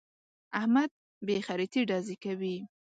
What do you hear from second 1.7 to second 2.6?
ډزې کوي.